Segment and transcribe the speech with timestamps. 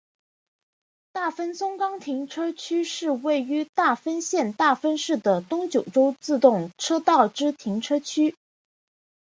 [1.11, 8.35] 大分松冈停车区是位于大分县大分市的东九州自动车道之停车区。